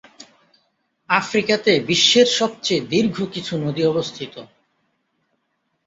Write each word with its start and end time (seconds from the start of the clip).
আফ্রিকাতে 1.09 1.71
বিশ্বের 1.87 2.27
সবচেয়ে 2.39 2.81
দীর্ঘ 2.87 3.17
কিছু 3.33 3.53
নদী 3.57 3.83
অবস্থিত। 3.85 4.33